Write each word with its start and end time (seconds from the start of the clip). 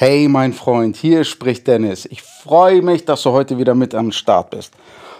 Hey 0.00 0.28
mein 0.28 0.52
Freund, 0.52 0.94
hier 0.96 1.24
spricht 1.24 1.66
Dennis. 1.66 2.06
Ich 2.06 2.22
freue 2.22 2.82
mich, 2.82 3.04
dass 3.04 3.24
du 3.24 3.32
heute 3.32 3.58
wieder 3.58 3.74
mit 3.74 3.96
am 3.96 4.12
Start 4.12 4.50
bist. 4.50 4.72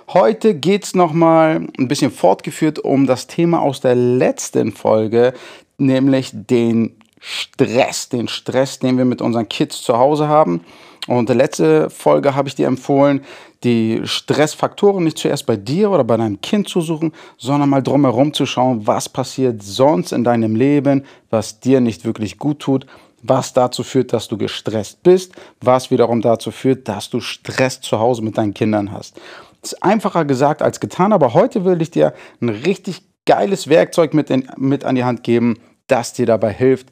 Heute 0.06 0.54
geht 0.54 0.84
es 0.84 0.94
nochmal 0.94 1.66
ein 1.76 1.88
bisschen 1.88 2.12
fortgeführt 2.12 2.78
um 2.78 3.04
das 3.04 3.26
Thema 3.26 3.60
aus 3.60 3.80
der 3.80 3.96
letzten 3.96 4.70
Folge, 4.70 5.34
nämlich 5.78 6.30
den 6.32 6.94
Stress, 7.18 8.08
den 8.08 8.28
Stress, 8.28 8.78
den 8.78 8.98
wir 8.98 9.04
mit 9.04 9.20
unseren 9.20 9.48
Kids 9.48 9.82
zu 9.82 9.98
Hause 9.98 10.28
haben. 10.28 10.60
Und 11.08 11.18
in 11.18 11.26
der 11.26 11.34
letzte 11.34 11.90
Folge 11.90 12.36
habe 12.36 12.48
ich 12.48 12.54
dir 12.54 12.68
empfohlen, 12.68 13.24
die 13.64 14.02
Stressfaktoren 14.04 15.02
nicht 15.02 15.18
zuerst 15.18 15.44
bei 15.46 15.56
dir 15.56 15.90
oder 15.90 16.04
bei 16.04 16.16
deinem 16.16 16.40
Kind 16.40 16.68
zu 16.68 16.80
suchen, 16.82 17.12
sondern 17.36 17.68
mal 17.68 17.82
drumherum 17.82 18.32
zu 18.32 18.46
schauen, 18.46 18.86
was 18.86 19.08
passiert 19.08 19.60
sonst 19.60 20.12
in 20.12 20.22
deinem 20.22 20.54
Leben, 20.54 21.04
was 21.30 21.58
dir 21.58 21.80
nicht 21.80 22.04
wirklich 22.04 22.38
gut 22.38 22.60
tut 22.60 22.86
was 23.22 23.52
dazu 23.52 23.82
führt, 23.82 24.12
dass 24.12 24.28
du 24.28 24.36
gestresst 24.36 25.02
bist, 25.02 25.32
was 25.60 25.90
wiederum 25.90 26.20
dazu 26.20 26.50
führt, 26.50 26.88
dass 26.88 27.10
du 27.10 27.20
Stress 27.20 27.80
zu 27.80 27.98
Hause 27.98 28.22
mit 28.22 28.38
deinen 28.38 28.54
Kindern 28.54 28.92
hast. 28.92 29.16
Das 29.60 29.72
ist 29.72 29.82
einfacher 29.82 30.24
gesagt 30.24 30.62
als 30.62 30.80
getan, 30.80 31.12
aber 31.12 31.34
heute 31.34 31.64
will 31.64 31.82
ich 31.82 31.90
dir 31.90 32.14
ein 32.40 32.48
richtig 32.48 33.02
geiles 33.26 33.68
Werkzeug 33.68 34.14
mit, 34.14 34.30
in, 34.30 34.48
mit 34.56 34.84
an 34.84 34.94
die 34.94 35.04
Hand 35.04 35.22
geben, 35.22 35.58
das 35.86 36.12
dir 36.12 36.26
dabei 36.26 36.52
hilft, 36.52 36.88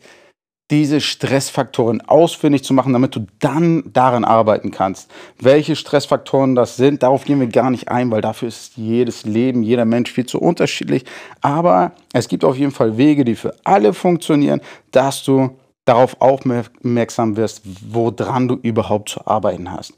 diese 0.70 1.00
Stressfaktoren 1.00 2.00
ausfindig 2.00 2.64
zu 2.64 2.74
machen, 2.74 2.92
damit 2.92 3.14
du 3.14 3.26
dann 3.38 3.84
daran 3.92 4.24
arbeiten 4.24 4.72
kannst. 4.72 5.10
Welche 5.40 5.76
Stressfaktoren 5.76 6.56
das 6.56 6.76
sind, 6.76 7.04
darauf 7.04 7.24
gehen 7.24 7.38
wir 7.38 7.46
gar 7.46 7.70
nicht 7.70 7.88
ein, 7.88 8.10
weil 8.10 8.20
dafür 8.20 8.48
ist 8.48 8.76
jedes 8.76 9.24
Leben, 9.24 9.62
jeder 9.62 9.84
Mensch 9.84 10.10
viel 10.10 10.26
zu 10.26 10.40
unterschiedlich. 10.40 11.04
Aber 11.40 11.92
es 12.12 12.26
gibt 12.26 12.44
auf 12.44 12.56
jeden 12.56 12.72
Fall 12.72 12.96
Wege, 12.96 13.24
die 13.24 13.36
für 13.36 13.54
alle 13.62 13.92
funktionieren, 13.92 14.60
dass 14.90 15.22
du 15.22 15.56
darauf 15.86 16.20
aufmerksam 16.20 17.36
wirst, 17.36 17.62
woran 17.90 18.48
du 18.48 18.56
überhaupt 18.56 19.08
zu 19.08 19.26
arbeiten 19.26 19.72
hast. 19.72 19.94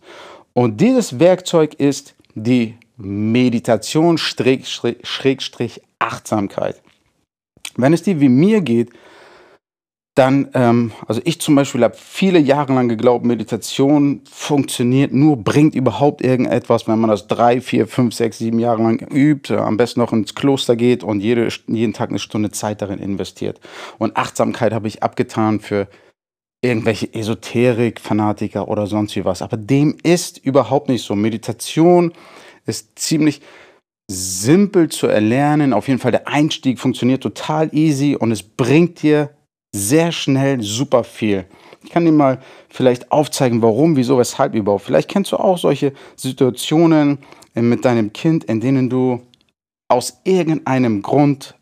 Und 0.53 0.81
dieses 0.81 1.19
Werkzeug 1.19 1.75
ist 1.75 2.15
die 2.35 2.77
Meditation 2.97 4.19
Schrägstrich 4.19 5.83
Achtsamkeit. 5.99 6.81
Wenn 7.77 7.93
es 7.93 8.03
dir 8.03 8.21
wie 8.21 8.29
mir 8.29 8.61
geht, 8.61 8.91
dann, 10.19 10.49
ähm, 10.55 10.91
also 11.07 11.21
ich 11.25 11.41
zum 11.41 11.55
Beispiel 11.55 11.85
habe 11.85 11.97
viele 11.97 12.41
Jahre 12.41 12.75
lang 12.75 12.89
geglaubt, 12.89 13.25
Meditation 13.25 14.23
funktioniert 14.29 15.13
nur, 15.13 15.37
bringt 15.37 15.77
überhaupt 15.77 16.23
irgendetwas, 16.23 16.89
wenn 16.89 16.99
man 16.99 17.11
das 17.11 17.29
drei, 17.29 17.61
vier, 17.61 17.87
fünf, 17.87 18.15
sechs, 18.15 18.39
sieben 18.39 18.59
Jahre 18.59 18.83
lang 18.83 19.01
übt, 19.01 19.55
am 19.55 19.77
besten 19.77 20.01
noch 20.01 20.13
ins 20.13 20.35
Kloster 20.35 20.75
geht 20.75 21.05
und 21.05 21.21
jede, 21.21 21.49
jeden 21.69 21.93
Tag 21.93 22.11
eine 22.11 22.19
Stunde 22.19 22.51
Zeit 22.51 22.83
darin 22.83 22.99
investiert. 22.99 23.61
Und 23.99 24.17
Achtsamkeit 24.17 24.73
habe 24.73 24.89
ich 24.89 25.05
abgetan 25.05 25.61
für 25.61 25.87
irgendwelche 26.63 27.15
Esoterik-Fanatiker 27.15 28.67
oder 28.67 28.89
sonst 28.89 29.15
wie 29.15 29.25
was. 29.25 29.41
Aber 29.41 29.57
dem 29.57 29.97
ist 30.03 30.39
überhaupt 30.39 30.89
nicht 30.89 31.05
so. 31.05 31.15
Meditation 31.15 32.13
ist 32.67 32.99
ziemlich 32.99 33.41
simpel 34.11 34.89
zu 34.89 35.07
erlernen. 35.07 35.73
Auf 35.73 35.87
jeden 35.87 36.01
Fall 36.01 36.11
der 36.11 36.27
Einstieg 36.27 36.81
funktioniert 36.81 37.23
total 37.23 37.73
easy 37.73 38.17
und 38.17 38.33
es 38.33 38.43
bringt 38.43 39.03
dir 39.03 39.38
sehr 39.75 40.13
schnell 40.13 40.63
super 40.63 41.05
viel. 41.05 41.47
Ich 41.85 41.91
kann 41.91 42.05
dir 42.05 42.13
mal 42.13 42.41
vielleicht 42.69 43.13
aufzeigen, 43.13 43.63
warum, 43.63 43.97
wieso, 43.97 44.19
weshalb 44.19 44.55
überhaupt. 44.55 44.85
Vielleicht 44.85 45.09
kennst 45.09 45.33
du 45.33 45.37
auch 45.37 45.59
solche 45.59 45.93
Situationen 46.17 47.19
äh, 47.55 47.63
mit 47.63 47.85
deinem 47.85 48.13
Kind, 48.13 48.45
in 48.45 48.61
denen 48.61 48.91
du 48.91 49.23
aus 49.89 50.21
irgendeinem 50.25 51.03
Grund 51.03 51.55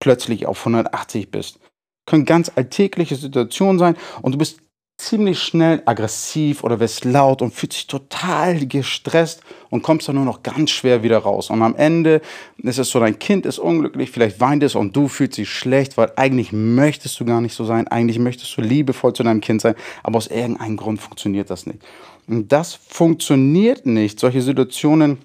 plötzlich 0.00 0.46
auf 0.46 0.60
180 0.60 1.30
bist. 1.30 1.58
Können 2.06 2.24
ganz 2.24 2.50
alltägliche 2.54 3.16
Situationen 3.16 3.78
sein 3.78 3.96
und 4.22 4.32
du 4.32 4.38
bist 4.38 4.60
ziemlich 5.00 5.38
schnell 5.38 5.82
aggressiv 5.86 6.62
oder 6.62 6.78
wirst 6.80 7.04
laut 7.04 7.42
und 7.42 7.54
fühlst 7.54 7.76
dich 7.76 7.86
total 7.86 8.66
gestresst 8.66 9.42
und 9.70 9.82
kommst 9.82 10.08
dann 10.08 10.16
nur 10.16 10.24
noch 10.24 10.42
ganz 10.42 10.70
schwer 10.70 11.02
wieder 11.02 11.18
raus. 11.18 11.50
Und 11.50 11.62
am 11.62 11.74
Ende 11.74 12.20
ist 12.58 12.78
es 12.78 12.90
so, 12.90 13.00
dein 13.00 13.18
Kind 13.18 13.46
ist 13.46 13.58
unglücklich, 13.58 14.10
vielleicht 14.10 14.40
weint 14.40 14.62
es 14.62 14.74
und 14.74 14.94
du 14.94 15.08
fühlst 15.08 15.38
dich 15.38 15.48
schlecht, 15.48 15.96
weil 15.96 16.12
eigentlich 16.16 16.52
möchtest 16.52 17.18
du 17.18 17.24
gar 17.24 17.40
nicht 17.40 17.54
so 17.54 17.64
sein, 17.64 17.88
eigentlich 17.88 18.18
möchtest 18.18 18.56
du 18.56 18.60
liebevoll 18.60 19.12
zu 19.12 19.22
deinem 19.22 19.40
Kind 19.40 19.62
sein, 19.62 19.74
aber 20.02 20.18
aus 20.18 20.26
irgendeinem 20.26 20.76
Grund 20.76 21.00
funktioniert 21.00 21.50
das 21.50 21.66
nicht. 21.66 21.80
Und 22.26 22.52
das 22.52 22.74
funktioniert 22.74 23.86
nicht. 23.86 24.20
Solche 24.20 24.42
Situationen 24.42 25.18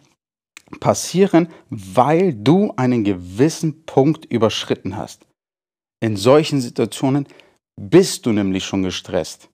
passieren, 0.80 1.50
weil 1.69 2.34
du 2.34 2.74
einen 2.78 3.03
gewissen 3.03 3.86
Punkt 3.86 4.25
überschritten 4.25 4.97
hast. 4.97 5.25
In 6.02 6.16
solchen 6.18 6.62
Situationen 6.62 7.28
bist 7.80 8.25
du 8.25 8.31
nämlich 8.31 8.63
schon 8.63 8.84
gestresst. 8.84 9.50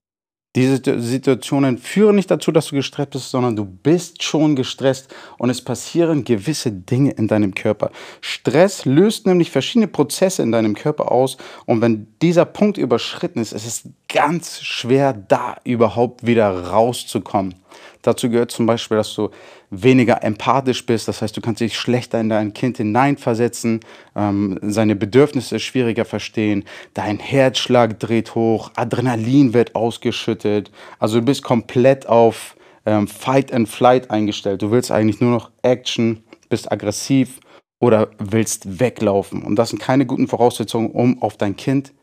Diese 0.54 0.82
Situationen 1.00 1.78
führen 1.78 2.18
nicht 2.18 2.30
dazu, 2.30 2.52
dass 2.52 2.68
du 2.68 2.76
gestresst 2.76 3.12
bist, 3.12 3.32
sondern 3.32 3.56
du 3.56 3.64
bist 3.64 4.22
schon 4.22 4.58
gestresst 4.58 5.14
und 5.38 5.50
es 5.50 5.62
passieren 5.62 6.26
gewisse 6.26 6.74
Dinge 6.74 7.12
in 7.12 7.30
deinem 7.30 7.56
Körper. 7.56 7.90
Stress 8.20 8.84
löst 8.84 9.26
nämlich 9.26 9.50
verschiedene 9.50 9.88
Prozesse 9.88 10.44
in 10.44 10.52
deinem 10.52 10.76
Körper 10.76 11.10
aus 11.10 11.38
und 11.66 11.80
wenn 11.80 12.08
dieser 12.22 12.44
Punkt 12.44 12.78
überschritten 12.78 13.40
ist, 13.40 13.54
ist 13.54 13.66
es 13.66 13.84
ganz 14.14 14.62
schwer, 14.62 15.14
da 15.14 15.58
überhaupt 15.64 16.26
wieder 16.26 16.70
rauszukommen. 16.70 17.56
Dazu 18.02 18.30
gehört 18.30 18.52
zum 18.52 18.66
Beispiel, 18.66 18.98
dass 18.98 19.14
du 19.14 19.30
weniger 19.70 20.24
empathisch 20.24 20.86
bist, 20.86 21.08
das 21.08 21.22
heißt, 21.22 21.36
du 21.38 21.42
kannst 21.42 21.62
dich 21.62 21.78
schlechter 21.78 22.20
in 22.20 22.30
dein 22.30 22.54
Kind 22.54 22.78
hineinversetzen, 22.78 23.80
ähm, 24.16 24.60
seine 24.62 24.96
Bedürfnisse 24.96 25.60
schwieriger 25.60 26.04
verstehen, 26.04 26.66
dein 26.94 27.20
Herzschlag 27.20 28.00
dreht 28.00 28.36
hoch, 28.36 28.72
Adrenalin 28.76 29.54
wird 29.54 29.76
ausgeschüttet, 29.76 30.72
also 31.00 31.20
du 31.20 31.26
bist 31.26 31.44
komplett 31.44 32.08
auf 32.08 32.56
ähm, 32.86 33.08
Fight 33.08 33.54
and 33.54 33.70
Flight 33.70 34.10
eingestellt. 34.10 34.62
Du 34.62 34.72
willst 34.72 34.92
eigentlich 34.92 35.22
nur 35.22 35.32
noch 35.32 35.52
Action, 35.62 36.24
bist 36.50 36.72
aggressiv 36.72 37.40
oder 37.80 38.10
willst 38.18 38.80
weglaufen. 38.80 39.44
Und 39.44 39.56
das 39.56 39.70
sind 39.70 39.80
keine 39.80 40.06
guten 40.06 40.28
Voraussetzungen, 40.28 40.92
um 40.92 41.22
auf 41.22 41.38
dein 41.38 41.56
Kind 41.56 41.94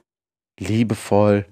liebevoll 0.59 1.47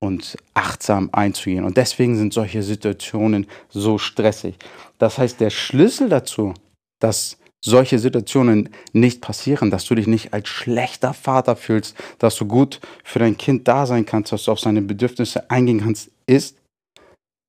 und 0.00 0.36
achtsam 0.54 1.08
einzugehen. 1.12 1.64
Und 1.64 1.76
deswegen 1.76 2.16
sind 2.16 2.32
solche 2.32 2.62
Situationen 2.62 3.46
so 3.68 3.98
stressig. 3.98 4.56
Das 4.98 5.18
heißt, 5.18 5.40
der 5.40 5.50
Schlüssel 5.50 6.08
dazu, 6.08 6.54
dass 7.00 7.38
solche 7.64 7.98
Situationen 7.98 8.68
nicht 8.92 9.22
passieren, 9.22 9.70
dass 9.70 9.86
du 9.86 9.94
dich 9.94 10.06
nicht 10.06 10.34
als 10.34 10.48
schlechter 10.48 11.14
Vater 11.14 11.56
fühlst, 11.56 11.96
dass 12.18 12.36
du 12.36 12.46
gut 12.46 12.80
für 13.02 13.18
dein 13.18 13.38
Kind 13.38 13.66
da 13.66 13.86
sein 13.86 14.04
kannst, 14.04 14.32
dass 14.32 14.44
du 14.44 14.52
auf 14.52 14.60
seine 14.60 14.82
Bedürfnisse 14.82 15.50
eingehen 15.50 15.80
kannst, 15.80 16.10
ist, 16.26 16.58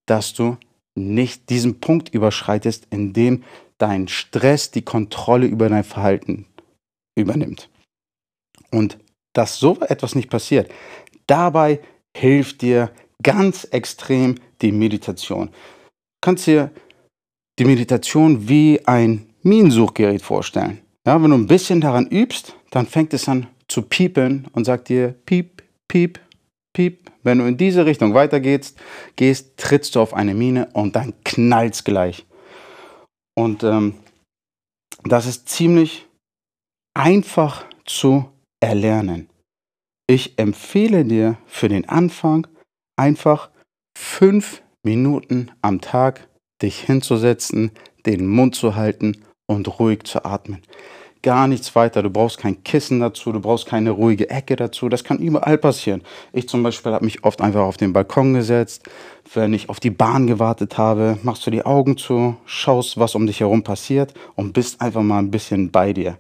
dass 0.08 0.34
du 0.34 0.58
nicht 0.98 1.50
diesen 1.50 1.82
Punkt 1.82 2.14
überschreitest, 2.14 2.88
in 2.92 3.12
dem 3.12 3.44
dein 3.78 4.08
Stress 4.08 4.72
die 4.72 4.84
Kontrolle 4.84 5.48
über 5.48 5.68
dein 5.68 5.84
Verhalten 5.84 6.46
übernimmt. 7.18 7.70
Und 8.72 8.98
dass 9.34 9.60
so 9.60 9.78
etwas 9.82 10.16
nicht 10.16 10.30
passiert, 10.30 10.72
dabei 11.28 11.82
hilft 12.16 12.62
dir 12.62 12.92
ganz 13.22 13.66
extrem 13.66 14.36
die 14.62 14.72
Meditation. 14.72 15.48
Du 15.48 15.52
kannst 16.22 16.48
dir 16.48 16.72
die 17.60 17.66
Meditation 17.66 18.48
wie 18.48 18.80
ein 18.86 19.30
Minensuchgerät 19.44 20.22
vorstellen. 20.22 20.80
Ja, 21.06 21.22
wenn 21.22 21.30
du 21.30 21.38
ein 21.38 21.48
bisschen 21.48 21.82
daran 21.82 22.08
übst, 22.08 22.56
dann 22.72 22.88
fängt 22.88 23.14
es 23.14 23.28
an 23.28 23.48
zu 23.68 23.82
piepen 23.82 24.48
und 24.54 24.66
sagt 24.66 24.90
dir 24.90 25.16
piep, 25.26 25.64
piep, 25.88 26.20
piep. 26.74 27.12
Wenn 27.24 27.40
du 27.40 27.46
in 27.46 27.58
diese 27.58 27.86
Richtung 27.86 28.14
weitergehst, 28.14 28.78
gehst, 29.16 29.58
trittst 29.58 29.96
du 29.96 30.02
auf 30.02 30.14
eine 30.14 30.34
Mine 30.34 30.70
und 30.74 30.96
dann 30.96 31.14
knallt's 31.24 31.84
gleich. 31.84 32.26
Und 33.36 33.64
ähm, 33.64 33.96
das 35.04 35.26
ist 35.26 35.50
ziemlich 35.50 36.08
einfach 36.94 37.66
zu 37.86 38.30
erlernen. 38.62 39.28
Ich 40.08 40.38
empfehle 40.38 41.04
dir 41.04 41.38
für 41.48 41.68
den 41.68 41.90
Anfang 41.90 42.46
einfach 42.96 43.50
fünf 43.98 44.62
Minuten 44.84 45.52
am 45.62 45.82
Tag 45.82 46.28
dich 46.62 46.80
hinzusetzen, 46.80 47.72
den 48.06 48.28
Mund 48.28 48.56
zu 48.56 48.76
halten 48.76 49.18
und 49.48 49.80
ruhig 49.80 50.04
zu 50.04 50.24
atmen. 50.24 50.62
Gar 51.24 51.48
nichts 51.48 51.76
weiter. 51.76 52.04
Du 52.04 52.12
brauchst 52.12 52.38
kein 52.38 52.64
Kissen 52.64 53.00
dazu, 53.00 53.32
du 53.32 53.40
brauchst 53.40 53.66
keine 53.66 53.90
ruhige 53.90 54.30
Ecke 54.30 54.56
dazu. 54.56 54.90
Das 54.90 55.04
kann 55.04 55.18
überall 55.18 55.58
passieren. 55.58 56.04
Ich 56.34 56.48
zum 56.48 56.62
Beispiel 56.62 56.92
habe 56.92 57.04
mich 57.04 57.24
oft 57.24 57.42
einfach 57.42 57.62
auf 57.62 57.78
den 57.78 57.94
Balkon 57.94 58.36
gesetzt. 58.36 58.88
Wenn 59.34 59.54
ich 59.56 59.70
auf 59.70 59.80
die 59.80 59.90
Bahn 59.90 60.28
gewartet 60.28 60.78
habe, 60.78 61.18
machst 61.24 61.48
du 61.48 61.50
die 61.50 61.66
Augen 61.66 61.98
zu, 61.98 62.38
schaust, 62.46 63.00
was 63.00 63.16
um 63.16 63.26
dich 63.26 63.40
herum 63.40 63.64
passiert 63.64 64.14
und 64.36 64.54
bist 64.54 64.82
einfach 64.82 65.02
mal 65.02 65.18
ein 65.18 65.32
bisschen 65.32 65.72
bei 65.72 65.94
dir. 65.94 66.20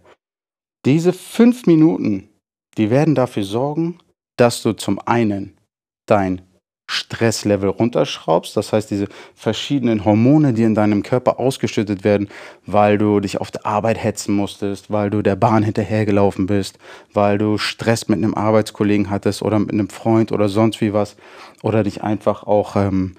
Diese 0.85 1.13
fünf 1.13 1.67
Minuten 1.67 2.29
die 2.77 2.89
werden 2.89 3.15
dafür 3.15 3.43
sorgen, 3.43 3.99
dass 4.37 4.61
du 4.61 4.73
zum 4.73 4.99
einen 4.99 5.57
dein 6.05 6.41
Stresslevel 6.87 7.69
runterschraubst. 7.69 8.55
Das 8.55 8.71
heißt, 8.71 8.91
diese 8.91 9.07
verschiedenen 9.33 10.05
Hormone, 10.05 10.53
die 10.53 10.63
in 10.63 10.75
deinem 10.75 11.01
Körper 11.01 11.39
ausgeschüttet 11.39 12.03
werden, 12.03 12.29
weil 12.65 12.97
du 12.97 13.19
dich 13.19 13.41
auf 13.41 13.49
der 13.49 13.65
Arbeit 13.65 14.03
hetzen 14.03 14.35
musstest, 14.35 14.91
weil 14.91 15.09
du 15.09 15.21
der 15.23 15.35
Bahn 15.35 15.63
hinterhergelaufen 15.63 16.45
bist, 16.45 16.77
weil 17.11 17.37
du 17.37 17.57
Stress 17.57 18.07
mit 18.07 18.17
einem 18.17 18.35
Arbeitskollegen 18.35 19.09
hattest 19.09 19.41
oder 19.41 19.57
mit 19.57 19.71
einem 19.71 19.89
Freund 19.89 20.31
oder 20.31 20.47
sonst 20.47 20.79
wie 20.81 20.93
was 20.93 21.15
oder 21.63 21.83
dich 21.83 22.03
einfach 22.03 22.43
auch 22.43 22.75
ähm, 22.75 23.15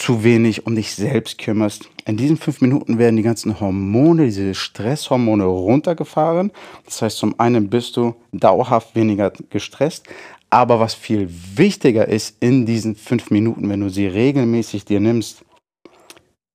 zu 0.00 0.24
wenig 0.24 0.66
um 0.66 0.74
dich 0.74 0.94
selbst 0.94 1.36
kümmerst. 1.36 1.90
In 2.06 2.16
diesen 2.16 2.38
fünf 2.38 2.62
Minuten 2.62 2.98
werden 2.98 3.16
die 3.16 3.22
ganzen 3.22 3.60
Hormone, 3.60 4.24
diese 4.24 4.54
Stresshormone 4.54 5.44
runtergefahren. 5.44 6.52
Das 6.86 7.02
heißt, 7.02 7.18
zum 7.18 7.38
einen 7.38 7.68
bist 7.68 7.98
du 7.98 8.14
dauerhaft 8.32 8.96
weniger 8.96 9.30
gestresst, 9.50 10.06
aber 10.48 10.80
was 10.80 10.94
viel 10.94 11.28
wichtiger 11.54 12.08
ist 12.08 12.42
in 12.42 12.64
diesen 12.64 12.96
fünf 12.96 13.30
Minuten, 13.30 13.68
wenn 13.68 13.80
du 13.80 13.90
sie 13.90 14.06
regelmäßig 14.06 14.86
dir 14.86 15.00
nimmst, 15.00 15.44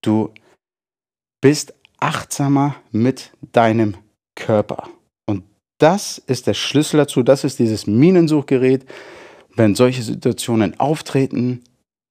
du 0.02 0.32
bist 1.40 1.76
achtsamer 2.00 2.78
mit 2.92 3.32
deinem 3.52 3.96
Körper. 4.36 4.90
Und 5.28 5.44
das 5.78 6.18
ist 6.18 6.48
der 6.48 6.56
Schlüssel 6.56 6.98
dazu, 6.98 7.22
das 7.22 7.44
ist 7.44 7.60
dieses 7.60 7.86
Minensuchgerät. 7.86 8.86
Wenn 9.56 9.76
solche 9.76 10.02
Situationen 10.02 10.80
auftreten, 10.80 11.62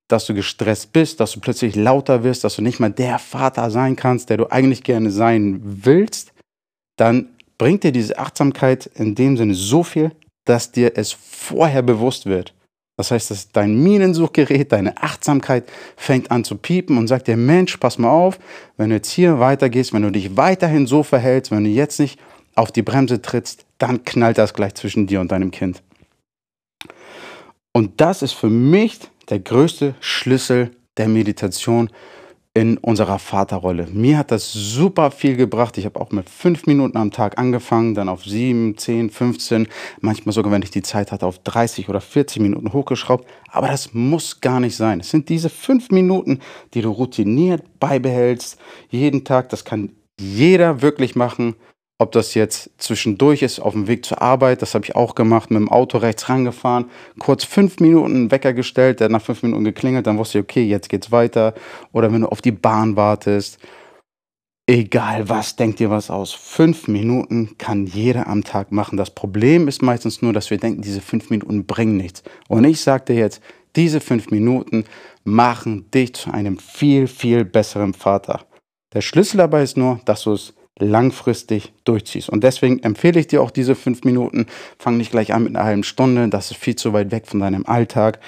dass 0.08 0.26
du 0.26 0.34
gestresst 0.34 0.92
bist, 0.92 1.20
dass 1.20 1.32
du 1.32 1.40
plötzlich 1.40 1.76
lauter 1.76 2.24
wirst, 2.24 2.44
dass 2.44 2.56
du 2.56 2.62
nicht 2.62 2.80
mal 2.80 2.90
der 2.90 3.18
Vater 3.18 3.70
sein 3.70 3.96
kannst, 3.96 4.30
der 4.30 4.36
du 4.36 4.50
eigentlich 4.50 4.82
gerne 4.82 5.10
sein 5.10 5.60
willst, 5.62 6.32
dann 6.96 7.30
bringt 7.58 7.84
dir 7.84 7.92
diese 7.92 8.18
Achtsamkeit 8.18 8.86
in 8.94 9.14
dem 9.14 9.36
Sinne 9.36 9.54
so 9.54 9.82
viel, 9.82 10.12
dass 10.44 10.72
dir 10.72 10.92
es 10.96 11.12
vorher 11.12 11.82
bewusst 11.82 12.26
wird. 12.26 12.54
Das 12.96 13.10
heißt, 13.10 13.30
dass 13.30 13.50
dein 13.50 13.82
Minensuchgerät, 13.82 14.70
deine 14.70 15.02
Achtsamkeit 15.02 15.64
fängt 15.96 16.30
an 16.30 16.44
zu 16.44 16.56
piepen 16.56 16.96
und 16.96 17.08
sagt 17.08 17.26
dir, 17.26 17.36
Mensch, 17.36 17.76
pass 17.78 17.98
mal 17.98 18.10
auf, 18.10 18.38
wenn 18.76 18.90
du 18.90 18.96
jetzt 18.96 19.10
hier 19.10 19.40
weitergehst, 19.40 19.92
wenn 19.92 20.02
du 20.02 20.10
dich 20.10 20.36
weiterhin 20.36 20.86
so 20.86 21.02
verhältst, 21.02 21.50
wenn 21.50 21.64
du 21.64 21.70
jetzt 21.70 21.98
nicht 21.98 22.20
auf 22.54 22.70
die 22.70 22.82
Bremse 22.82 23.20
trittst, 23.20 23.66
dann 23.78 24.04
knallt 24.04 24.38
das 24.38 24.54
gleich 24.54 24.74
zwischen 24.74 25.08
dir 25.08 25.20
und 25.20 25.32
deinem 25.32 25.50
Kind. 25.50 25.82
Und 27.72 28.00
das 28.00 28.22
ist 28.22 28.32
für 28.32 28.50
mich 28.50 29.00
der 29.28 29.40
größte 29.40 29.94
Schlüssel 30.00 30.70
der 30.96 31.08
Meditation 31.08 31.90
in 32.56 32.78
unserer 32.78 33.18
Vaterrolle. 33.18 33.88
Mir 33.92 34.16
hat 34.16 34.30
das 34.30 34.52
super 34.52 35.10
viel 35.10 35.36
gebracht. 35.36 35.76
Ich 35.76 35.84
habe 35.86 36.00
auch 36.00 36.12
mit 36.12 36.30
fünf 36.30 36.66
Minuten 36.66 36.96
am 36.96 37.10
Tag 37.10 37.36
angefangen, 37.36 37.96
dann 37.96 38.08
auf 38.08 38.24
sieben, 38.24 38.78
zehn, 38.78 39.10
15, 39.10 39.66
manchmal 40.00 40.32
sogar, 40.32 40.52
wenn 40.52 40.62
ich 40.62 40.70
die 40.70 40.82
Zeit 40.82 41.10
hatte, 41.10 41.26
auf 41.26 41.40
30 41.40 41.88
oder 41.88 42.00
40 42.00 42.40
Minuten 42.40 42.72
hochgeschraubt. 42.72 43.28
Aber 43.50 43.66
das 43.66 43.92
muss 43.92 44.40
gar 44.40 44.60
nicht 44.60 44.76
sein. 44.76 45.00
Es 45.00 45.10
sind 45.10 45.28
diese 45.28 45.50
fünf 45.50 45.90
Minuten, 45.90 46.38
die 46.74 46.82
du 46.82 46.90
routiniert 46.90 47.80
beibehältst, 47.80 48.56
jeden 48.88 49.24
Tag. 49.24 49.48
Das 49.48 49.64
kann 49.64 49.90
jeder 50.20 50.80
wirklich 50.80 51.16
machen. 51.16 51.56
Ob 51.98 52.10
das 52.10 52.34
jetzt 52.34 52.70
zwischendurch 52.78 53.42
ist, 53.42 53.60
auf 53.60 53.72
dem 53.72 53.86
Weg 53.86 54.04
zur 54.04 54.20
Arbeit, 54.20 54.62
das 54.62 54.74
habe 54.74 54.84
ich 54.84 54.96
auch 54.96 55.14
gemacht, 55.14 55.50
mit 55.50 55.60
dem 55.60 55.70
Auto 55.70 55.98
rechts 55.98 56.28
rangefahren, 56.28 56.86
kurz 57.20 57.44
fünf 57.44 57.78
Minuten 57.78 58.32
Wecker 58.32 58.52
gestellt, 58.52 58.98
der 58.98 59.08
nach 59.08 59.22
fünf 59.22 59.44
Minuten 59.44 59.62
geklingelt, 59.62 60.06
dann 60.06 60.18
wusste 60.18 60.38
ich, 60.38 60.44
okay, 60.44 60.64
jetzt 60.64 60.88
geht's 60.88 61.12
weiter. 61.12 61.54
Oder 61.92 62.12
wenn 62.12 62.22
du 62.22 62.28
auf 62.28 62.42
die 62.42 62.50
Bahn 62.50 62.96
wartest, 62.96 63.58
egal 64.66 65.28
was, 65.28 65.54
denk 65.54 65.76
dir 65.76 65.90
was 65.90 66.10
aus. 66.10 66.32
Fünf 66.32 66.88
Minuten 66.88 67.56
kann 67.58 67.86
jeder 67.86 68.26
am 68.26 68.42
Tag 68.42 68.72
machen. 68.72 68.96
Das 68.96 69.10
Problem 69.10 69.68
ist 69.68 69.80
meistens 69.80 70.20
nur, 70.20 70.32
dass 70.32 70.50
wir 70.50 70.58
denken, 70.58 70.82
diese 70.82 71.00
fünf 71.00 71.30
Minuten 71.30 71.64
bringen 71.64 71.96
nichts. 71.96 72.24
Und 72.48 72.64
ich 72.64 72.80
sage 72.80 73.04
dir 73.06 73.16
jetzt, 73.16 73.40
diese 73.76 74.00
fünf 74.00 74.30
Minuten 74.30 74.84
machen 75.22 75.90
dich 75.92 76.14
zu 76.14 76.32
einem 76.32 76.58
viel, 76.58 77.06
viel 77.06 77.44
besseren 77.44 77.94
Vater. 77.94 78.46
Der 78.92 79.00
Schlüssel 79.00 79.38
dabei 79.38 79.62
ist 79.62 79.76
nur, 79.76 80.00
dass 80.04 80.22
du 80.22 80.32
es 80.32 80.54
langfristig 80.78 81.72
durchziehst. 81.84 82.28
Und 82.28 82.42
deswegen 82.42 82.80
empfehle 82.80 83.20
ich 83.20 83.28
dir 83.28 83.42
auch 83.42 83.50
diese 83.50 83.74
fünf 83.74 84.04
Minuten. 84.04 84.46
Fang 84.78 84.96
nicht 84.96 85.12
gleich 85.12 85.32
an 85.32 85.44
mit 85.44 85.54
einer 85.54 85.64
halben 85.64 85.84
Stunde. 85.84 86.28
Das 86.28 86.50
ist 86.50 86.56
viel 86.56 86.74
zu 86.74 86.92
weit 86.92 87.12
weg 87.12 87.26
von 87.26 87.40
deinem 87.40 87.64
Alltag. 87.66 88.18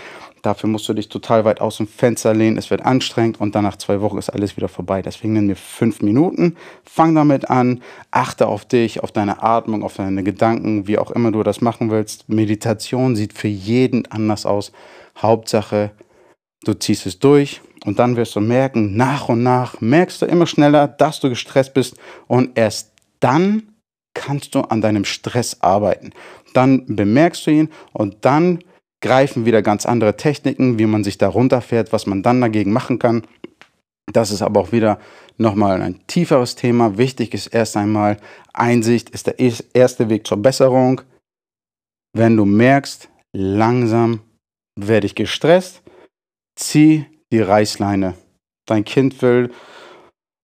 Dafür 0.42 0.70
musst 0.70 0.88
du 0.88 0.94
dich 0.94 1.08
total 1.08 1.44
weit 1.44 1.60
aus 1.60 1.78
dem 1.78 1.88
Fenster 1.88 2.32
lehnen. 2.32 2.56
Es 2.56 2.70
wird 2.70 2.82
anstrengend 2.82 3.40
und 3.40 3.56
dann 3.56 3.64
nach 3.64 3.76
zwei 3.76 4.00
Wochen 4.00 4.16
ist 4.16 4.30
alles 4.30 4.56
wieder 4.56 4.68
vorbei. 4.68 5.02
Deswegen 5.02 5.32
nimm 5.32 5.48
dir 5.48 5.56
fünf 5.56 6.02
Minuten. 6.02 6.56
Fang 6.84 7.16
damit 7.16 7.50
an. 7.50 7.82
Achte 8.12 8.46
auf 8.46 8.64
dich, 8.64 9.02
auf 9.02 9.10
deine 9.10 9.42
Atmung, 9.42 9.82
auf 9.82 9.94
deine 9.94 10.22
Gedanken, 10.22 10.86
wie 10.86 10.98
auch 10.98 11.10
immer 11.10 11.32
du 11.32 11.42
das 11.42 11.60
machen 11.60 11.90
willst. 11.90 12.28
Meditation 12.28 13.16
sieht 13.16 13.32
für 13.32 13.48
jeden 13.48 14.06
anders 14.06 14.46
aus. 14.46 14.70
Hauptsache, 15.18 15.90
du 16.62 16.74
ziehst 16.74 17.06
es 17.06 17.18
durch 17.18 17.60
und 17.86 18.00
dann 18.00 18.16
wirst 18.16 18.34
du 18.34 18.40
merken, 18.40 18.96
nach 18.96 19.28
und 19.28 19.42
nach 19.42 19.80
merkst 19.80 20.20
du 20.20 20.26
immer 20.26 20.46
schneller, 20.46 20.88
dass 20.88 21.20
du 21.20 21.30
gestresst 21.30 21.72
bist 21.72 21.96
und 22.26 22.58
erst 22.58 22.92
dann 23.20 23.74
kannst 24.12 24.54
du 24.54 24.60
an 24.60 24.80
deinem 24.80 25.04
Stress 25.04 25.58
arbeiten. 25.60 26.10
Dann 26.52 26.84
bemerkst 26.86 27.46
du 27.46 27.52
ihn 27.52 27.68
und 27.92 28.24
dann 28.24 28.64
greifen 29.00 29.46
wieder 29.46 29.62
ganz 29.62 29.86
andere 29.86 30.16
Techniken, 30.16 30.78
wie 30.78 30.86
man 30.86 31.04
sich 31.04 31.16
da 31.16 31.28
runterfährt, 31.28 31.92
was 31.92 32.06
man 32.06 32.22
dann 32.22 32.40
dagegen 32.40 32.72
machen 32.72 32.98
kann. 32.98 33.22
Das 34.12 34.30
ist 34.30 34.42
aber 34.42 34.60
auch 34.60 34.72
wieder 34.72 34.98
nochmal 35.38 35.80
ein 35.80 36.04
tieferes 36.08 36.56
Thema. 36.56 36.98
Wichtig 36.98 37.34
ist 37.34 37.48
erst 37.48 37.76
einmal, 37.76 38.16
Einsicht 38.52 39.10
ist 39.10 39.28
der 39.28 39.38
erste 39.38 40.08
Weg 40.08 40.26
zur 40.26 40.38
Besserung. 40.38 41.02
Wenn 42.12 42.36
du 42.36 42.46
merkst, 42.46 43.10
langsam 43.32 44.20
werde 44.76 45.06
ich 45.06 45.14
gestresst, 45.14 45.82
zieh 46.56 47.06
die 47.32 47.40
Reißleine. 47.40 48.14
Dein 48.66 48.84
Kind 48.84 49.20
will 49.22 49.50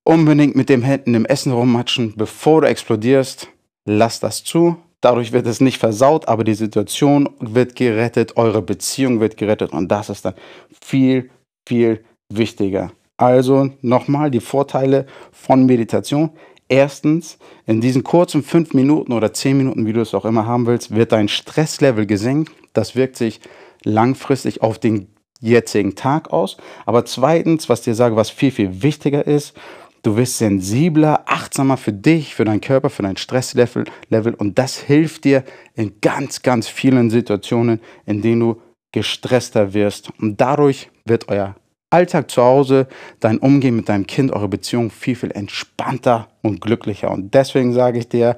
unbedingt 0.05 0.57
mit 0.57 0.69
den 0.69 0.83
Händen 0.83 1.15
im 1.15 1.27
Essen 1.27 1.53
rummatschen, 1.53 2.15
bevor 2.17 2.63
du 2.63 2.69
explodierst. 2.69 3.49
Lass 3.85 4.21
das 4.21 4.45
zu. 4.45 4.77
Dadurch 5.01 5.33
wird 5.33 5.47
es 5.47 5.61
nicht 5.61 5.79
versaut, 5.79 6.29
aber 6.29 6.45
die 6.45 6.55
Situation 6.55 7.29
wird 7.41 7.75
gerettet, 7.75 8.37
eure 8.37 8.63
Beziehung 8.63 9.19
wird 9.19 9.37
gerettet 9.37 9.73
und 9.73 9.89
das 9.89 10.09
ist 10.09 10.25
dann 10.25 10.35
viel, 10.81 11.31
viel 11.69 12.05
wichtiger. 12.33 12.93
Also 13.17 13.71
nochmal 13.83 14.31
die 14.31 14.41
Vorteile 14.41 15.07
von 15.33 15.67
Meditation. 15.67 16.31
Erstens, 16.69 17.39
in 17.67 17.81
diesen 17.81 18.05
kurzen 18.05 18.43
fünf 18.43 18.75
Minuten 18.75 19.13
oder 19.13 19.33
zehn 19.35 19.59
Minuten, 19.59 19.87
wie 19.87 19.93
du 19.93 20.01
es 20.01 20.15
auch 20.15 20.25
immer 20.25 20.47
haben 20.47 20.67
willst, 20.67 20.95
wird 20.95 21.13
dein 21.13 21.29
Stresslevel 21.29 22.07
gesenkt. 22.07 22.53
Das 22.73 22.95
wirkt 22.95 23.17
sich 23.17 23.41
langfristig 23.85 24.63
auf 24.63 24.79
den 24.79 25.12
jetzigen 25.43 25.95
Tag 25.95 26.33
aus. 26.33 26.57
Aber 26.87 27.05
zweitens, 27.05 27.69
was 27.69 27.83
dir 27.83 27.95
sage, 27.95 28.17
was 28.17 28.31
viel, 28.31 28.51
viel 28.51 28.83
wichtiger 28.83 29.27
ist, 29.27 29.55
du 30.03 30.17
wirst 30.17 30.39
sensibler, 30.39 31.25
achtsamer 31.27 31.77
für 31.77 31.93
dich, 31.93 32.35
für 32.35 32.45
deinen 32.45 32.61
Körper, 32.61 32.89
für 32.89 33.03
dein 33.03 33.17
Stresslevel 33.17 33.85
Level, 34.09 34.35
und 34.35 34.59
das 34.59 34.79
hilft 34.79 35.25
dir 35.25 35.45
in 35.75 36.01
ganz, 36.01 36.43
ganz 36.43 36.69
vielen 36.69 37.11
Situationen, 37.11 37.81
in 38.07 38.23
denen 38.23 38.41
du 38.41 38.61
gestresster 38.93 39.75
wirst. 39.75 40.11
Und 40.21 40.41
dadurch 40.41 40.91
wird 41.05 41.29
euer 41.29 41.57
Alltag 41.91 42.31
zu 42.31 42.43
Hause, 42.43 42.89
dein 43.21 43.39
Umgehen 43.39 43.77
mit 43.77 43.89
deinem 43.89 44.07
Kind, 44.07 44.33
eure 44.33 44.49
Beziehung 44.49 44.91
viel, 44.91 45.15
viel 45.15 45.31
entspannter 45.31 46.29
und 46.41 46.61
glücklicher. 46.61 47.11
Und 47.11 47.35
deswegen 47.35 47.73
sage 47.75 47.99
ich 47.99 48.09
dir, 48.09 48.37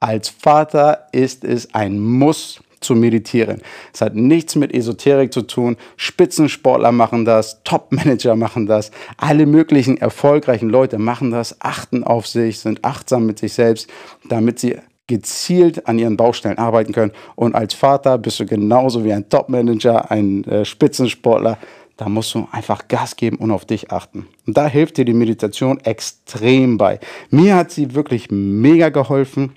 als 0.00 0.28
Vater 0.28 1.06
ist 1.12 1.44
es 1.44 1.72
ein 1.74 1.98
Muss, 2.00 2.60
zu 2.86 2.94
meditieren. 2.94 3.60
Es 3.92 4.00
hat 4.00 4.14
nichts 4.14 4.54
mit 4.54 4.72
Esoterik 4.72 5.32
zu 5.32 5.42
tun. 5.42 5.76
Spitzensportler 5.96 6.92
machen 6.92 7.24
das, 7.24 7.62
Topmanager 7.64 8.36
machen 8.36 8.66
das, 8.66 8.90
alle 9.18 9.44
möglichen 9.44 9.98
erfolgreichen 9.98 10.70
Leute 10.70 10.98
machen 10.98 11.30
das, 11.30 11.60
achten 11.60 12.04
auf 12.04 12.26
sich, 12.26 12.60
sind 12.60 12.84
achtsam 12.84 13.26
mit 13.26 13.38
sich 13.38 13.52
selbst, 13.52 13.90
damit 14.28 14.58
sie 14.58 14.76
gezielt 15.06 15.86
an 15.86 15.98
ihren 15.98 16.16
Baustellen 16.16 16.58
arbeiten 16.58 16.92
können. 16.92 17.12
Und 17.34 17.54
als 17.54 17.74
Vater 17.74 18.18
bist 18.18 18.40
du 18.40 18.46
genauso 18.46 19.04
wie 19.04 19.12
ein 19.12 19.28
Topmanager, 19.28 20.10
ein 20.10 20.44
äh, 20.44 20.64
Spitzensportler. 20.64 21.58
Da 21.96 22.08
musst 22.08 22.34
du 22.34 22.46
einfach 22.52 22.88
Gas 22.88 23.16
geben 23.16 23.36
und 23.36 23.50
auf 23.50 23.64
dich 23.64 23.90
achten. 23.90 24.26
Und 24.46 24.56
da 24.56 24.66
hilft 24.66 24.98
dir 24.98 25.04
die 25.04 25.14
Meditation 25.14 25.78
extrem 25.80 26.76
bei. 26.76 27.00
Mir 27.30 27.56
hat 27.56 27.70
sie 27.70 27.94
wirklich 27.94 28.30
mega 28.30 28.90
geholfen. 28.90 29.52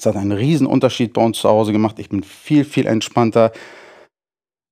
Es 0.00 0.06
hat 0.06 0.16
einen 0.16 0.32
riesen 0.32 0.66
Unterschied 0.66 1.12
bei 1.12 1.22
uns 1.22 1.38
zu 1.40 1.48
Hause 1.50 1.72
gemacht. 1.72 1.98
Ich 1.98 2.08
bin 2.08 2.22
viel, 2.22 2.64
viel 2.64 2.86
entspannter. 2.86 3.52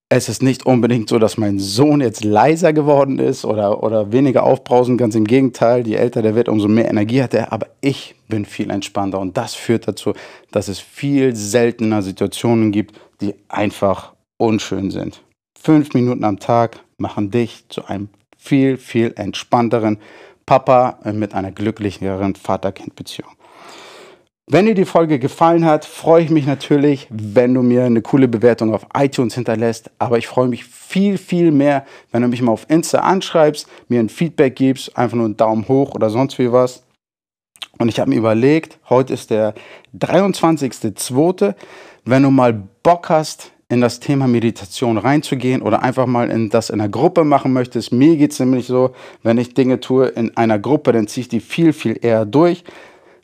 Es 0.08 0.30
ist 0.30 0.42
nicht 0.42 0.64
unbedingt 0.64 1.10
so, 1.10 1.18
dass 1.18 1.36
mein 1.36 1.58
Sohn 1.58 2.00
jetzt 2.00 2.24
leiser 2.24 2.72
geworden 2.72 3.18
ist 3.18 3.44
oder, 3.44 3.82
oder 3.82 4.10
weniger 4.10 4.44
aufbrausend. 4.44 4.96
Ganz 4.96 5.14
im 5.14 5.26
Gegenteil, 5.26 5.86
je 5.86 5.96
älter 5.96 6.22
der 6.22 6.34
wird, 6.34 6.48
umso 6.48 6.66
mehr 6.66 6.88
Energie 6.88 7.22
hat 7.22 7.34
er. 7.34 7.52
Aber 7.52 7.66
ich 7.82 8.14
bin 8.28 8.46
viel 8.46 8.70
entspannter. 8.70 9.20
Und 9.20 9.36
das 9.36 9.54
führt 9.54 9.86
dazu, 9.86 10.14
dass 10.50 10.68
es 10.68 10.78
viel 10.80 11.36
seltener 11.36 12.00
Situationen 12.00 12.72
gibt, 12.72 12.98
die 13.20 13.34
einfach 13.48 14.14
unschön 14.38 14.90
sind. 14.90 15.22
Fünf 15.60 15.92
Minuten 15.92 16.24
am 16.24 16.38
Tag 16.38 16.80
machen 16.96 17.30
dich 17.30 17.68
zu 17.68 17.84
einem 17.84 18.08
viel, 18.38 18.78
viel 18.78 19.12
entspannteren 19.16 19.98
Papa 20.46 21.00
mit 21.12 21.34
einer 21.34 21.52
glücklicheren 21.52 22.34
Vater-Kind-Beziehung. 22.34 23.37
Wenn 24.50 24.64
dir 24.64 24.74
die 24.74 24.86
Folge 24.86 25.18
gefallen 25.18 25.66
hat, 25.66 25.84
freue 25.84 26.24
ich 26.24 26.30
mich 26.30 26.46
natürlich, 26.46 27.06
wenn 27.10 27.52
du 27.52 27.60
mir 27.60 27.84
eine 27.84 28.00
coole 28.00 28.28
Bewertung 28.28 28.72
auf 28.72 28.86
iTunes 28.94 29.34
hinterlässt. 29.34 29.90
Aber 29.98 30.16
ich 30.16 30.26
freue 30.26 30.48
mich 30.48 30.64
viel, 30.64 31.18
viel 31.18 31.50
mehr, 31.50 31.84
wenn 32.12 32.22
du 32.22 32.28
mich 32.28 32.40
mal 32.40 32.52
auf 32.52 32.64
Insta 32.70 33.00
anschreibst, 33.00 33.68
mir 33.88 34.00
ein 34.00 34.08
Feedback 34.08 34.56
gibst, 34.56 34.96
einfach 34.96 35.18
nur 35.18 35.26
einen 35.26 35.36
Daumen 35.36 35.68
hoch 35.68 35.94
oder 35.94 36.08
sonst 36.08 36.38
wie 36.38 36.50
was. 36.50 36.82
Und 37.78 37.90
ich 37.90 38.00
habe 38.00 38.08
mir 38.08 38.16
überlegt, 38.16 38.78
heute 38.88 39.12
ist 39.12 39.28
der 39.28 39.52
23.02. 39.98 41.54
Wenn 42.06 42.22
du 42.22 42.30
mal 42.30 42.54
Bock 42.82 43.10
hast, 43.10 43.52
in 43.68 43.82
das 43.82 44.00
Thema 44.00 44.26
Meditation 44.26 44.96
reinzugehen 44.96 45.60
oder 45.60 45.82
einfach 45.82 46.06
mal 46.06 46.30
in 46.30 46.48
das 46.48 46.70
in 46.70 46.80
einer 46.80 46.88
Gruppe 46.88 47.22
machen 47.24 47.52
möchtest. 47.52 47.92
Mir 47.92 48.16
geht 48.16 48.32
es 48.32 48.40
nämlich 48.40 48.66
so, 48.66 48.94
wenn 49.22 49.36
ich 49.36 49.52
Dinge 49.52 49.78
tue 49.78 50.06
in 50.06 50.34
einer 50.38 50.58
Gruppe, 50.58 50.92
dann 50.92 51.06
ziehe 51.06 51.20
ich 51.20 51.28
die 51.28 51.40
viel, 51.40 51.74
viel 51.74 51.98
eher 52.00 52.24
durch. 52.24 52.64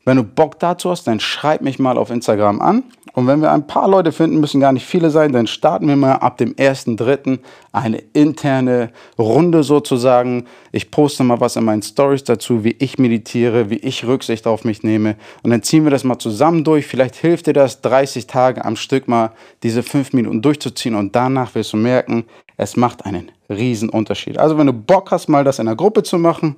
Wenn 0.04 0.18
du 0.18 0.22
Bock 0.22 0.58
dazu 0.58 0.90
hast, 0.90 1.06
dann 1.06 1.20
schreib 1.20 1.62
mich 1.62 1.78
mal 1.78 1.96
auf 1.96 2.10
Instagram 2.10 2.60
an. 2.60 2.84
Und 3.14 3.28
wenn 3.28 3.40
wir 3.40 3.52
ein 3.52 3.66
paar 3.66 3.88
Leute 3.88 4.10
finden, 4.10 4.40
müssen 4.40 4.60
gar 4.60 4.72
nicht 4.72 4.84
viele 4.84 5.08
sein, 5.08 5.32
dann 5.32 5.46
starten 5.46 5.86
wir 5.86 5.94
mal 5.94 6.14
ab 6.14 6.36
dem 6.36 6.54
1.3. 6.54 7.38
eine 7.70 7.98
interne 8.12 8.90
Runde 9.18 9.62
sozusagen. 9.62 10.46
Ich 10.72 10.90
poste 10.90 11.22
mal 11.22 11.40
was 11.40 11.54
in 11.54 11.64
meinen 11.64 11.82
Stories 11.82 12.24
dazu, 12.24 12.64
wie 12.64 12.74
ich 12.80 12.98
meditiere, 12.98 13.70
wie 13.70 13.76
ich 13.76 14.04
Rücksicht 14.04 14.48
auf 14.48 14.64
mich 14.64 14.82
nehme. 14.82 15.14
Und 15.44 15.52
dann 15.52 15.62
ziehen 15.62 15.84
wir 15.84 15.92
das 15.92 16.02
mal 16.02 16.18
zusammen 16.18 16.64
durch. 16.64 16.86
Vielleicht 16.86 17.14
hilft 17.14 17.46
dir 17.46 17.52
das, 17.52 17.82
30 17.82 18.26
Tage 18.26 18.64
am 18.64 18.74
Stück 18.74 19.06
mal 19.06 19.30
diese 19.62 19.84
5 19.84 20.12
Minuten 20.12 20.42
durchzuziehen. 20.42 20.96
Und 20.96 21.14
danach 21.14 21.54
wirst 21.54 21.72
du 21.72 21.76
merken, 21.76 22.24
es 22.56 22.76
macht 22.76 23.06
einen 23.06 23.30
riesen 23.48 23.88
Unterschied. 23.88 24.38
Also 24.38 24.58
wenn 24.58 24.66
du 24.66 24.72
Bock 24.72 25.10
hast, 25.10 25.28
mal 25.28 25.44
das 25.44 25.58
in 25.58 25.68
einer 25.68 25.76
Gruppe 25.76 26.02
zu 26.02 26.18
machen, 26.18 26.56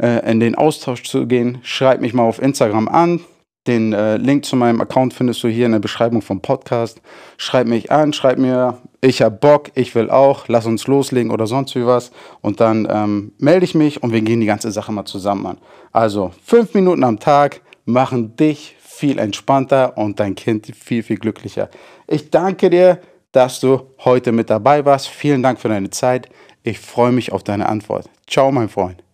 äh, 0.00 0.30
in 0.30 0.40
den 0.40 0.54
Austausch 0.54 1.04
zu 1.04 1.26
gehen, 1.26 1.58
schreib 1.62 2.00
mich 2.00 2.14
mal 2.14 2.24
auf 2.24 2.40
Instagram 2.40 2.88
an. 2.88 3.20
Den 3.66 3.92
äh, 3.92 4.16
Link 4.16 4.44
zu 4.44 4.54
meinem 4.54 4.80
Account 4.80 5.12
findest 5.12 5.42
du 5.42 5.48
hier 5.48 5.66
in 5.66 5.72
der 5.72 5.80
Beschreibung 5.80 6.22
vom 6.22 6.40
Podcast. 6.40 7.00
Schreib 7.36 7.66
mich 7.66 7.90
an, 7.90 8.12
schreib 8.12 8.38
mir, 8.38 8.78
ich 9.00 9.22
habe 9.22 9.36
Bock, 9.36 9.72
ich 9.74 9.94
will 9.96 10.08
auch, 10.08 10.46
lass 10.46 10.66
uns 10.66 10.86
loslegen 10.86 11.32
oder 11.32 11.48
sonst 11.48 11.74
wie 11.74 11.84
was. 11.84 12.12
Und 12.42 12.60
dann 12.60 12.86
ähm, 12.88 13.32
melde 13.38 13.64
ich 13.64 13.74
mich 13.74 14.02
und 14.02 14.12
wir 14.12 14.20
gehen 14.20 14.40
die 14.40 14.46
ganze 14.46 14.70
Sache 14.70 14.92
mal 14.92 15.04
zusammen 15.04 15.46
an. 15.46 15.58
Also 15.90 16.30
fünf 16.44 16.74
Minuten 16.74 17.02
am 17.02 17.18
Tag 17.18 17.60
machen 17.84 18.36
dich 18.36 18.76
viel 18.78 19.18
entspannter 19.18 19.98
und 19.98 20.20
dein 20.20 20.34
Kind 20.36 20.66
viel, 20.74 21.02
viel 21.02 21.18
glücklicher. 21.18 21.68
Ich 22.06 22.30
danke 22.30 22.70
dir, 22.70 23.00
dass 23.32 23.60
du 23.60 23.94
heute 24.04 24.32
mit 24.32 24.50
dabei 24.50 24.84
warst. 24.84 25.08
Vielen 25.08 25.42
Dank 25.42 25.60
für 25.60 25.68
deine 25.68 25.90
Zeit. 25.90 26.28
Ich 26.62 26.80
freue 26.80 27.12
mich 27.12 27.32
auf 27.32 27.44
deine 27.44 27.68
Antwort. 27.68 28.08
Ciao, 28.26 28.50
mein 28.50 28.68
Freund. 28.68 29.05